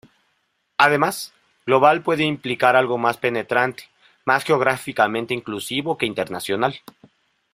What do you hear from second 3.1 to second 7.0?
penetrante, más geográficamente inclusivo que internacional.